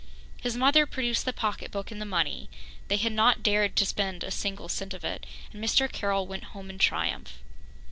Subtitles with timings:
[0.41, 2.49] His mother produced the pocketbook and the money
[2.87, 5.87] they had not dared to spend a single cent of it and Mr.
[5.91, 7.37] Carroll went home in triumph.